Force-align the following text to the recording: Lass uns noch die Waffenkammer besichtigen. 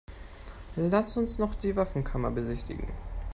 Lass 0.77 1.15
uns 1.15 1.37
noch 1.37 1.53
die 1.53 1.75
Waffenkammer 1.75 2.31
besichtigen. 2.31 2.87